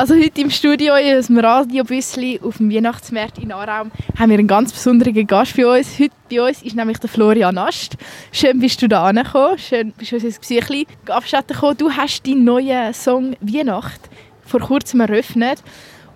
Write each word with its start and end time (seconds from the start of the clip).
Also 0.00 0.14
heute 0.14 0.40
im 0.40 0.48
Studio 0.48 0.94
aus 0.94 1.26
dem 1.26 1.36
Radiobüssli 1.36 2.40
auf 2.42 2.56
dem 2.56 2.72
Weihnachtsmarkt 2.72 3.36
in 3.36 3.52
Aarau 3.52 3.90
haben 4.18 4.30
wir 4.30 4.38
einen 4.38 4.46
ganz 4.46 4.72
besonderen 4.72 5.26
Gast 5.26 5.54
bei 5.58 5.66
uns. 5.66 5.98
Heute 5.98 6.14
bei 6.30 6.40
uns 6.40 6.62
ist 6.62 6.74
nämlich 6.74 6.96
der 6.96 7.10
Florian 7.10 7.58
Ast. 7.58 7.98
Schön 8.32 8.60
bist 8.60 8.80
du 8.80 8.88
da 8.88 9.04
angekommen. 9.04 9.58
Schön 9.58 9.92
bist 9.92 10.12
du 10.12 10.16
uns 10.16 10.24
ein 10.24 10.40
bisschen 10.40 10.86
abschatten 11.06 11.54
gekommen. 11.54 11.76
Du 11.76 11.90
hast 11.90 12.26
deinen 12.26 12.44
neuen 12.44 12.94
Song 12.94 13.36
«Weihnacht» 13.42 14.00
vor 14.46 14.60
kurzem 14.60 15.00
eröffnet. 15.00 15.62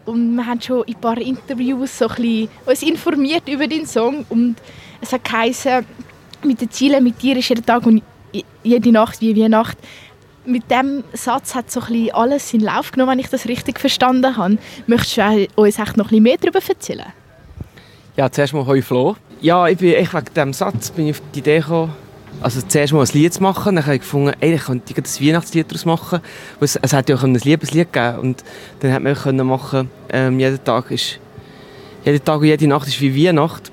Und 0.07 0.35
wir 0.35 0.47
haben 0.47 0.63
schon 0.63 0.85
in 0.85 0.95
ein 0.95 1.01
paar 1.03 1.19
Interviews 1.19 1.99
so 1.99 2.09
ein 2.09 2.15
bisschen 2.15 2.49
uns 2.65 2.83
informiert 2.83 3.47
über 3.51 3.67
deinen 3.67 3.85
Song. 3.85 4.25
Und 4.31 4.57
es 5.03 5.13
hat 5.13 5.25
geheißen, 5.25 5.85
mit 6.43 6.59
den 6.59 6.71
Zielen 6.71 7.05
mit 7.05 7.21
dir 7.21 7.37
ist 7.37 7.51
jeden 7.51 7.67
Tag 7.67 7.85
und 7.85 8.03
jede 8.63 8.93
Nacht 8.93 9.21
wie 9.21 9.37
Weihnacht 9.37 9.77
mit 10.47 10.71
dem 10.71 11.05
Satz 11.13 11.55
hat 11.55 11.71
so 11.71 11.81
ein 11.81 12.11
alles 12.13 12.53
in 12.53 12.61
Lauf 12.61 12.93
genommen, 12.93 13.13
wenn 13.13 13.19
ich 13.19 13.29
das 13.29 13.47
richtig 13.47 13.81
verstanden 13.81 14.37
habe. 14.37 14.59
Möchtest 14.87 15.17
du 15.17 15.47
uns 15.57 15.79
echt 15.79 15.97
noch 15.97 16.11
ein 16.11 16.23
mehr 16.23 16.37
darüber 16.41 16.61
erzählen? 16.67 17.07
Ja, 18.17 18.31
zuerst 18.31 18.53
mal 18.53 18.67
«Hoi 18.67 18.83
Flo». 18.83 19.17
Ja, 19.41 19.67
ich 19.69 19.79
bin 19.79 19.93
echt 19.95 20.15
wegen 20.15 20.27
diesem 20.35 20.53
Satz 20.53 20.91
bin 20.91 21.09
ich 21.09 21.17
auf 21.17 21.23
die 21.35 21.41
Idee 21.41 21.59
gekommen, 21.59 21.93
also 22.41 22.61
zuerst 22.63 22.93
mal 22.93 23.01
ein 23.03 23.09
Lied 23.13 23.35
zu 23.35 23.43
machen. 23.43 23.77
Dann 23.77 23.85
habe 23.85 23.97
ich 23.97 24.03
gefunden, 24.03 24.35
ey, 24.41 24.55
ich 24.55 24.65
könnte 24.65 24.95
ein 24.95 25.27
Weihnachtslied 25.27 25.71
daraus 25.71 25.85
machen. 25.85 26.21
Es, 26.61 26.77
es 26.77 26.93
hätte 26.93 27.13
ja 27.13 27.19
auch 27.19 27.25
ein 27.25 27.35
Liebeslied 27.35 27.93
geben 27.93 28.19
Und 28.19 28.45
dann 28.81 28.91
hätte 28.91 29.03
man 29.03 29.15
können 29.15 29.47
machen 29.47 29.91
ähm, 30.11 30.39
jeden 30.39 30.63
Tag 30.65 30.91
ist, 30.91 31.19
jeden 32.05 32.25
Tag 32.25 32.41
und 32.41 32.47
jede 32.47 32.67
Nacht 32.67 32.89
ist 32.89 33.01
wie 33.01 33.27
Weihnacht. 33.27 33.71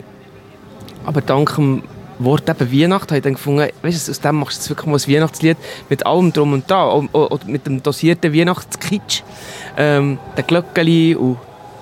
Aber 1.05 1.21
dank 1.21 1.55
dem 1.55 1.83
Wort 2.23 2.49
eben 2.49 2.71
Weihnacht, 2.71 3.09
habe 3.09 3.17
ich 3.17 3.23
dann 3.23 3.33
gefunden, 3.33 3.69
weißt 3.81 4.07
du, 4.07 4.11
aus 4.11 4.19
dem 4.19 4.35
machst 4.35 4.57
du 4.57 4.61
jetzt 4.61 4.69
wirklich 4.69 4.87
mal 4.87 4.97
ein 4.97 5.15
Weihnachtslied 5.15 5.57
mit 5.89 6.05
allem 6.05 6.33
drum 6.33 6.53
und 6.53 6.69
da, 6.69 6.91
oder 6.91 7.45
mit 7.45 7.65
dem 7.65 7.81
dosierten 7.81 8.33
Weihnachtskitsch, 8.33 9.23
ähm, 9.77 10.19
den 10.37 10.47
Glöckchen 10.47 11.17
und, 11.17 11.37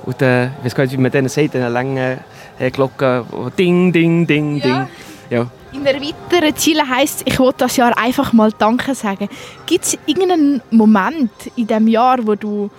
und 0.05 0.21
den, 0.21 0.51
ich 0.59 0.65
weiß 0.65 0.75
gar 0.75 0.83
nicht, 0.83 0.93
wie 0.93 1.01
man 1.01 1.11
denen 1.11 1.29
sagt, 1.29 1.53
den 1.53 1.71
langen 1.71 2.19
äh, 2.59 2.71
Glocken, 2.71 3.25
ding, 3.57 3.91
ding, 3.91 4.27
ding, 4.27 4.57
ja. 4.57 4.63
ding. 4.63 4.87
Ja. 5.29 5.47
In 5.71 5.83
der 5.83 6.01
weiteren 6.01 6.55
Ziele 6.55 6.87
heisst 6.89 7.21
ich 7.25 7.37
wollte 7.39 7.59
das 7.59 7.77
Jahr 7.77 7.95
einfach 7.95 8.33
mal 8.33 8.51
Danke 8.57 8.95
sagen. 8.95 9.29
Gibt 9.67 9.85
es 9.85 9.97
irgendeinen 10.07 10.61
Moment 10.71 11.31
in 11.55 11.67
diesem 11.67 11.87
Jahr, 11.87 12.17
wo 12.25 12.33
du 12.33 12.71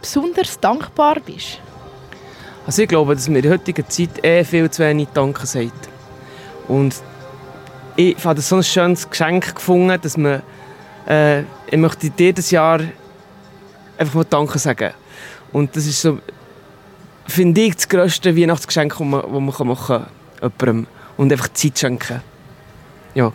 besonders 0.00 0.60
dankbar 0.60 1.16
bist? 1.24 1.58
Also 2.66 2.82
ich 2.82 2.88
glaube, 2.88 3.14
dass 3.14 3.28
man 3.28 3.36
in 3.36 3.42
der 3.42 3.52
heutigen 3.52 3.88
Zeit 3.88 4.22
eh 4.22 4.44
viel 4.44 4.70
zu 4.70 4.82
wenig 4.82 5.08
Danke 5.14 5.46
sagt. 5.46 5.88
Und 6.68 6.94
ich 7.96 8.22
habe 8.24 8.40
so 8.40 8.56
ein 8.56 8.62
schönes 8.62 9.08
Geschenk 9.08 9.54
gefunden, 9.54 9.98
dass 10.00 10.16
man, 10.16 10.42
äh, 11.08 11.40
ich 11.40 11.76
möchte 11.76 12.12
jedes 12.16 12.50
Jahr 12.50 12.80
einfach 13.96 14.14
mal 14.14 14.24
Danke 14.24 14.58
sagen. 14.58 14.92
Und 15.52 15.74
das 15.74 15.86
ist 15.86 16.00
so, 16.02 16.18
finde 17.26 17.62
ich, 17.62 17.74
das 17.74 17.88
grösste 17.88 18.36
Weihnachtsgeschenk, 18.36 18.92
das 18.92 19.00
man, 19.00 19.22
das 19.22 19.58
man 19.58 19.68
machen 19.68 20.06
kann. 20.58 20.86
Und 21.16 21.32
einfach 21.32 21.52
Zeit 21.52 21.78
schenken. 21.78 22.20
Ja. 23.14 23.32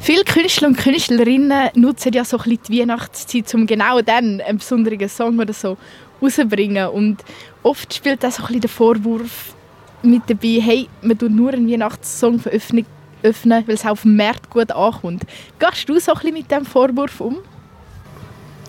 Viele 0.00 0.24
Künstler 0.24 0.68
und 0.68 0.78
Künstlerinnen 0.78 1.68
nutzen 1.74 2.14
ja 2.14 2.24
so 2.24 2.38
ein 2.38 2.44
bisschen 2.44 2.62
die 2.68 2.80
Weihnachtszeit, 2.80 3.54
um 3.54 3.66
genau 3.66 4.00
dann 4.00 4.40
einen 4.40 4.56
besonderen 4.56 5.08
Song 5.10 5.38
oder 5.38 5.52
so 5.52 5.76
rauszubringen. 6.22 6.88
Und 6.88 7.22
oft 7.62 7.92
spielt 7.92 8.22
das 8.24 8.36
so 8.36 8.42
ein 8.42 8.46
bisschen 8.46 8.60
der 8.62 8.70
Vorwurf 8.70 9.54
mit 10.02 10.22
dabei, 10.28 10.60
hey, 10.60 10.88
man 11.02 11.18
tut 11.18 11.30
nur 11.30 11.52
einen 11.52 11.70
Weihnachtssong 11.70 12.38
veröffentlichen, 12.38 12.88
öffnen, 13.22 13.66
weil 13.66 13.74
es 13.74 13.84
auf 13.84 14.02
dem 14.02 14.16
Markt 14.16 14.50
gut 14.50 14.72
ankommt. 14.72 15.24
Gehst 15.58 15.88
du 15.88 15.98
so 15.98 16.12
ein 16.12 16.18
bisschen 16.18 16.34
mit 16.34 16.50
diesem 16.50 16.64
Vorwurf 16.64 17.20
um? 17.20 17.38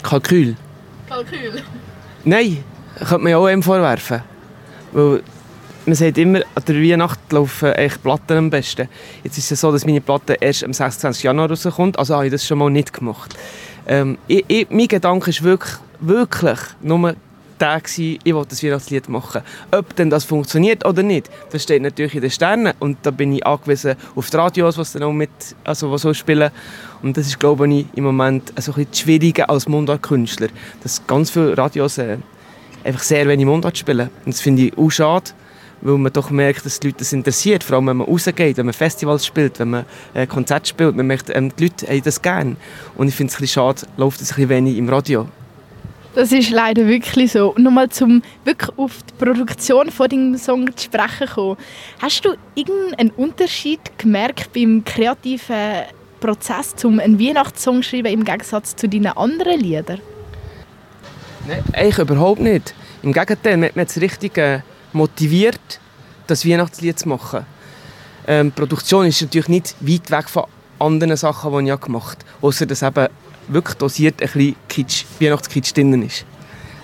Kalkül. 0.04 0.56
Kalkül? 1.08 1.64
Nein, 2.24 2.64
könnte 2.98 3.20
man 3.20 3.32
ja 3.32 3.38
auch 3.38 3.46
einem 3.46 3.64
vorwerfen. 3.64 4.22
Weil 4.92 5.24
man 5.86 5.96
sagt 5.96 6.18
immer, 6.18 6.42
an 6.56 6.64
der 6.68 6.76
Weihnacht 6.76 7.20
laufen 7.32 7.72
echt 7.74 8.04
Platten 8.04 8.38
am 8.38 8.50
besten. 8.50 8.88
Jetzt 9.24 9.38
ist 9.38 9.52
es 9.52 9.62
so, 9.62 9.72
dass 9.72 9.86
meine 9.86 10.02
Platte 10.02 10.34
erst 10.34 10.64
am 10.64 10.74
26. 10.74 11.24
Januar 11.24 11.50
rauskommt, 11.50 11.98
also 11.98 12.16
habe 12.16 12.26
ich 12.28 12.32
das 12.32 12.46
schon 12.46 12.58
mal 12.58 12.70
nicht 12.70 12.94
gemacht. 12.94 13.36
Ähm, 13.88 14.18
ich, 14.28 14.46
ich, 14.48 14.70
mein 14.70 14.88
Gedanke 14.88 15.30
ist 15.30 15.44
wirklich, 15.44 15.74
wirklich 16.00 16.60
nur 16.82 17.16
der, 17.62 17.80
gewesen, 17.80 18.20
ich 18.24 18.34
wollte 18.34 18.50
das 18.50 18.64
Weihnachtslied 18.64 19.10
machen. 19.10 19.42
Ob 19.72 19.96
denn 19.96 20.10
das 20.10 20.24
funktioniert 20.24 20.86
oder 20.86 21.04
nicht, 21.04 21.30
das 21.52 21.64
steht 21.64 21.82
natürlich 21.82 22.16
in 22.16 22.22
den 22.22 22.32
Sternen. 22.32 22.74
Und 22.80 22.98
da 23.04 23.12
bin 23.12 23.34
ich 23.34 23.46
angewiesen 23.46 23.96
auf 24.16 24.30
die 24.30 24.38
Radios, 24.38 24.76
die 24.76 25.00
dann 25.00 25.04
auch 25.04 25.14
mit, 25.14 25.30
also 25.64 25.92
was 25.92 26.02
so 26.02 26.14
spielen. 26.14 26.52
Und 27.02 27.18
das 27.18 27.28
ist, 27.28 27.40
glaube 27.40 27.72
ich, 27.72 27.86
im 27.96 28.04
Moment 28.04 28.50
ein 28.50 28.56
bisschen 28.56 28.88
schwieriger 28.94 29.50
als 29.50 29.68
Mundartkünstler. 29.68 30.48
Dass 30.84 31.06
ganz 31.06 31.30
viele 31.30 31.58
Radios 31.58 31.98
äh, 31.98 32.18
einfach 32.84 33.04
sehr 33.04 33.28
wenig 33.28 33.46
Mundart 33.46 33.78
spielen. 33.78 34.10
Und 34.26 34.34
das 34.34 34.42
finde 34.42 34.64
ich 34.64 34.78
auch 34.78 34.90
schade 34.90 35.32
weil 35.82 35.98
man 35.98 36.14
doch 36.14 36.30
merkt, 36.30 36.66
dass 36.66 36.80
die 36.80 36.88
Leute 36.88 37.00
das 37.00 37.14
interessiert, 37.14 37.64
vor 37.64 37.78
allem 37.78 37.88
wenn 37.88 37.98
man 37.98 38.08
rausgeht, 38.08 38.58
wenn 38.58 38.68
man 38.68 38.74
Festivals 38.74 39.26
spielt, 39.26 39.60
wenn 39.60 39.72
man 39.72 39.86
äh, 40.14 40.28
Konzerte 40.28 40.70
spielt, 40.70 40.96
man 40.96 41.08
merkt, 41.08 41.36
ähm, 41.36 41.52
die 41.58 41.66
Leute 41.66 41.88
haben 41.88 42.04
das 42.04 42.22
gerne. 42.22 42.56
Und 42.96 43.08
ich 43.08 43.16
finde 43.16 43.32
es 43.32 43.38
ein 43.38 43.42
bisschen 43.42 43.54
schade, 43.54 43.82
läuft 43.98 44.22
es 44.22 44.32
ein 44.32 44.36
bisschen 44.36 44.50
wenig 44.50 44.78
im 44.78 44.90
Radio. 44.90 45.28
Das 46.14 46.32
ist 46.34 46.50
leider 46.50 46.88
wirklich 46.88 47.32
so. 47.32 47.54
Und 47.54 47.64
nochmal 47.64 47.90
zum 47.90 48.22
wirklich 48.44 48.78
auf 48.78 48.98
die 49.04 49.24
Produktion 49.24 49.90
von 49.92 50.10
deinem 50.10 50.38
Song 50.38 50.76
zu 50.76 50.86
sprechen 50.86 51.28
kommen. 51.28 51.58
Hast 52.02 52.26
du 52.26 52.36
irgendeinen 52.54 53.12
Unterschied 53.12 53.80
gemerkt 53.98 54.52
beim 54.54 54.84
kreativen 54.84 55.84
Prozess, 56.20 56.76
um 56.84 57.00
einen 57.00 57.18
Weihnachtssong 57.18 57.82
zu 57.82 57.90
schreiben, 57.90 58.08
im 58.08 58.26
Gegensatz 58.26 58.76
zu 58.76 58.90
deinen 58.90 59.08
anderen 59.08 59.60
Liedern? 59.60 60.02
Nein, 61.48 61.64
eigentlich 61.74 61.98
überhaupt 61.98 62.42
nicht. 62.42 62.74
Im 63.04 63.14
Gegenteil, 63.14 63.58
man 63.58 63.70
hat 63.70 63.90
es 63.90 64.00
richtig 64.00 64.38
äh, 64.38 64.60
motiviert, 64.94 65.80
das 66.28 66.46
Weihnachtslied 66.46 67.00
zu 67.00 67.10
machen. 67.10 67.46
Ähm, 68.28 68.48
die 68.48 68.60
Produktion 68.60 69.06
ist 69.08 69.22
natürlich 69.22 69.48
nicht 69.48 69.76
weit 69.80 70.12
weg 70.12 70.30
von 70.30 70.44
anderen 70.78 71.16
Sachen, 71.16 71.66
die 71.66 71.72
ich 71.72 71.80
gemacht 71.80 72.20
habe. 72.20 72.48
Außer 72.48 72.66
dass 72.66 72.84
eben 72.84 73.08
wirklich 73.54 73.78
dosiert 73.78 74.22
ein 74.22 74.28
bisschen 74.28 74.56
Kitsch, 74.68 75.06
Weihnachtskitsch 75.20 75.74
drin 75.74 76.02
ist. 76.04 76.26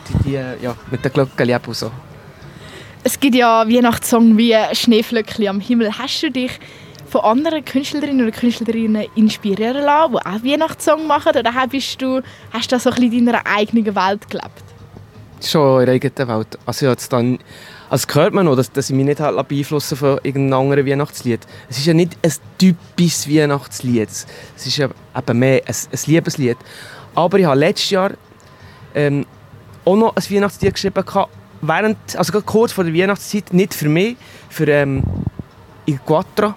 Die, 0.10 0.30
die, 0.30 0.64
ja, 0.64 0.76
mit 0.92 1.04
den 1.04 1.12
Glocken 1.12 1.60
und 1.66 1.76
so. 1.76 1.92
Es 3.04 3.20
gibt 3.20 3.36
ja 3.36 3.68
Weihnachtssongs 3.68 4.38
wie 4.38 4.56
«Schneeflöckchen 4.74 5.48
am 5.48 5.60
Himmel». 5.60 5.98
Hast 5.98 6.24
du 6.24 6.32
dich 6.32 6.52
von 7.10 7.22
anderen 7.22 7.64
Künstlerinnen 7.64 8.28
oder 8.28 8.38
Künstlerinnen 8.38 9.08
inspirieren 9.16 9.84
lassen, 9.84 10.14
die 10.14 10.26
auch 10.26 10.44
Weihnachtssongs 10.44 11.08
machen? 11.08 11.38
Oder 11.38 11.54
bist 11.68 12.02
du, 12.02 12.22
hast 12.52 12.72
du 12.72 12.80
so 12.80 12.90
ein 12.90 12.96
bisschen 12.96 13.14
in 13.14 13.26
deiner 13.28 13.46
eigenen 13.46 13.96
Welt 13.96 14.30
gelebt? 14.30 14.67
Schon 15.42 15.82
in 15.82 15.86
der 15.86 15.96
eigenen 15.96 16.28
Welt. 16.28 16.60
Also 16.66 16.88
jetzt 16.88 17.12
dann 17.14 17.40
also 17.90 18.06
hört 18.14 18.34
man 18.34 18.46
noch, 18.46 18.56
dass, 18.56 18.72
dass 18.72 18.90
ich 18.90 18.96
mich 18.96 19.06
nicht 19.06 19.20
halt 19.20 19.48
beeinflussen 19.48 19.98
von 19.98 20.20
irgendeinem 20.24 20.60
anderen 20.60 20.86
Weihnachtslied. 20.86 21.40
Es 21.70 21.78
ist 21.78 21.86
ja 21.86 21.94
nicht 21.94 22.18
ein 22.22 22.34
typisches 22.58 23.30
Weihnachtslied. 23.30 24.10
Es 24.10 24.66
ist 24.66 24.78
ja 24.78 24.90
eben 25.18 25.40
mehr 25.40 25.62
ein, 25.66 25.76
ein 25.92 26.00
Liebeslied. 26.06 26.58
Aber 27.16 27.40
ich 27.40 27.46
habe 27.46 27.60
letztes 27.60 27.90
Jahr 27.90 28.12
ähm, 28.94 29.26
auch 29.86 29.96
noch 29.96 30.16
ein 30.16 30.24
Weihnachtslied 30.30 30.74
geschrieben, 30.74 31.04
während, 31.62 31.98
also 32.16 32.42
kurz 32.42 32.74
vor 32.74 32.84
der 32.84 32.94
Weihnachtszeit, 32.94 33.54
nicht 33.54 33.74
für 33.74 33.88
mich, 33.88 34.18
für 34.50 34.68
ähm, 34.68 35.04
Il 35.86 36.00
Quattro. 36.06 36.54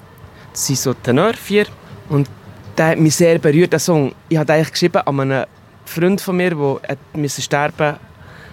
Das 0.52 0.66
sind 0.66 0.78
so 0.78 0.94
Tenor, 0.94 1.34
vier. 1.34 1.66
Und 2.08 2.28
der 2.76 2.88
hat 2.88 2.98
mich 2.98 3.14
sehr 3.14 3.38
berührt, 3.38 3.72
der 3.72 3.78
Song. 3.78 4.12
Ich 4.28 4.36
habe 4.36 4.52
eigentlich 4.52 4.72
geschrieben 4.72 5.02
an 5.02 5.20
einen 5.20 5.46
Freund 5.84 6.20
von 6.20 6.36
mir, 6.36 6.50
der 6.50 7.28
sterben 7.28 7.96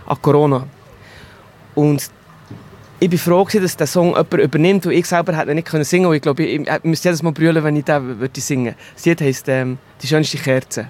an 0.08 0.22
Corona. 0.22 0.68
Und 1.76 2.10
ich 3.00 3.12
war 3.12 3.46
froh, 3.46 3.60
dass 3.60 3.78
der 3.78 3.86
Song 3.86 4.10
jemand 4.10 4.34
übernimmt, 4.34 4.86
weil 4.88 4.94
ich 4.94 5.06
selber 5.06 5.38
hätte 5.38 5.54
nicht 5.54 5.70
singen 5.70 6.06
können. 6.06 6.16
Ich 6.16 6.22
glaube, 6.22 6.44
ich, 6.44 6.84
müsste 6.84 7.10
jedes 7.10 7.22
Mal 7.22 7.32
brüllen, 7.32 7.64
wenn 7.64 7.76
ich 7.76 7.86
den 7.86 8.20
würde 8.20 8.42
singen 8.42 8.66
würde. 8.66 8.78
Das 8.96 9.06
Lied 9.06 9.22
heisst 9.22 9.48
ähm, 9.50 9.78
«Die 10.02 10.08
schönste 10.08 10.38
Kerze». 10.38 10.90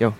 Ja. 0.00 0.12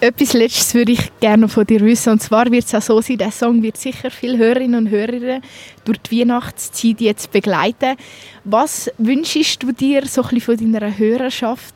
Etwas 0.00 0.34
Letztes 0.34 0.74
würde 0.74 0.92
ich 0.92 1.10
gerne 1.20 1.48
von 1.48 1.64
dir 1.64 1.80
wissen. 1.80 2.10
Und 2.12 2.22
zwar 2.22 2.50
wird 2.50 2.66
es 2.66 2.74
auch 2.74 2.82
so 2.82 3.00
sein, 3.00 3.16
der 3.16 3.30
Song 3.30 3.62
wird 3.62 3.78
sicher 3.78 4.10
viele 4.10 4.36
Hörerinnen 4.36 4.86
und 4.86 4.90
Hörer 4.90 5.40
durch 5.86 5.98
die 5.98 6.20
Weihnachtszeit 6.20 7.00
jetzt 7.00 7.30
begleiten. 7.32 7.96
Was 8.44 8.90
wünschst 8.98 9.62
du 9.62 9.72
dir 9.72 10.04
so 10.06 10.22
ein 10.22 10.28
bisschen 10.34 10.58
von 10.58 10.72
deiner 10.72 10.98
Hörerschaft, 10.98 11.74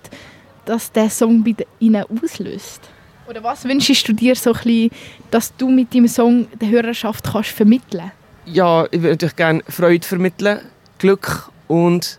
dass 0.66 0.92
der 0.92 1.08
Song 1.08 1.42
bei 1.42 1.56
ihnen 1.78 2.04
auslöst? 2.04 2.91
Oder 3.28 3.42
was 3.42 3.64
wünschst 3.64 4.08
du 4.08 4.12
dir 4.12 4.34
so 4.34 4.52
ein 4.52 4.60
bisschen, 4.62 4.90
dass 5.30 5.56
du 5.56 5.70
mit 5.70 5.94
deinem 5.94 6.08
Song 6.08 6.48
der 6.60 6.68
Hörerschaft 6.68 7.24
kannst 7.32 7.50
vermitteln 7.50 8.10
Ja, 8.46 8.84
ich 8.90 9.00
würde 9.00 9.10
natürlich 9.10 9.36
gerne 9.36 9.62
Freude 9.68 10.06
vermitteln, 10.06 10.60
Glück 10.98 11.50
und 11.68 12.18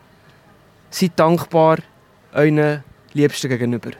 seid 0.90 1.12
dankbar 1.16 1.80
euren 2.34 2.84
Liebsten 3.14 3.50
gegenüber. 3.50 3.92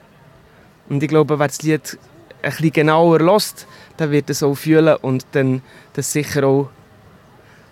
Und 0.90 1.04
ich 1.04 1.10
glaube, 1.10 1.40
wer 1.40 1.48
das 1.48 1.62
Lied 1.62 1.98
ein 2.42 2.52
bisschen 2.52 2.72
genauer 2.72 3.20
lässt, 3.20 3.68
der 4.00 4.12
wird 4.12 4.30
es 4.30 4.44
auch 4.44 4.56
fühlen 4.56 4.96
und 5.02 5.26
dann 5.32 5.62
das 5.94 6.12
sicher 6.12 6.46
auch 6.46 6.70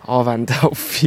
anwenden 0.06 0.56
auf 0.62 1.02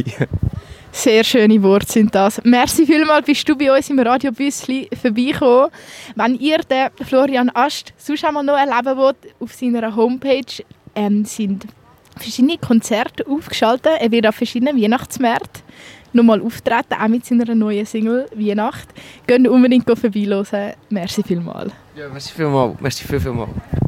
Sehr 0.95 1.25
schöne 1.25 1.61
Worte 1.61 1.91
sind 1.91 2.15
das. 2.15 2.41
Merci 2.45 2.85
vielmals, 2.85 3.25
bist 3.25 3.47
du 3.49 3.55
bei 3.57 3.69
uns 3.69 3.89
im 3.89 3.99
Radio 3.99 4.31
Büssli 4.31 4.89
vorbeigekommen. 4.99 5.69
Wenn 6.15 6.35
ihr 6.39 6.59
den 6.59 6.87
Florian 7.05 7.51
Ast 7.53 7.93
sonst 7.97 8.23
einmal 8.23 8.45
noch 8.45 8.57
erleben 8.57 8.97
wollt, 8.97 9.17
auf 9.41 9.53
seiner 9.53 9.93
Homepage 9.93 10.63
ähm, 10.95 11.25
sind 11.25 11.67
verschiedene 12.17 12.57
Konzerte 12.57 13.27
aufgeschaltet. 13.27 13.91
Er 13.99 14.09
wird 14.09 14.25
auf 14.25 14.35
verschiedenen 14.35 14.81
Weihnachtsmärkten 14.81 15.63
nochmal 16.13 16.41
auftreten, 16.41 16.93
auch 16.97 17.07
mit 17.09 17.25
seiner 17.25 17.53
neuen 17.53 17.85
Single 17.85 18.27
«Weihnacht». 18.33 18.87
Geht 19.27 19.45
unbedingt 19.49 19.85
vorbeihören. 19.85 20.75
Merci 20.89 21.23
vielmals. 21.23 21.73
Ja, 21.97 22.07
merci 22.07 22.33
vielmals. 22.33 22.79
Merci 22.79 23.05
viel, 23.05 23.19
vielmals. 23.19 23.51